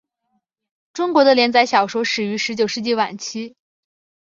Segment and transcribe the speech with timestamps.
[0.93, 3.55] 中国的连载小说始于十九世纪晚期。